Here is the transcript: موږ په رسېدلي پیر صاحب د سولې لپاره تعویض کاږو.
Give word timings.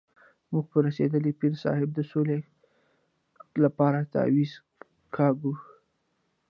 موږ 0.51 0.65
په 0.71 0.77
رسېدلي 0.87 1.31
پیر 1.39 1.53
صاحب 1.63 1.89
د 1.93 1.99
سولې 2.11 2.37
لپاره 3.63 3.99
تعویض 4.13 4.51
کاږو. 5.15 5.53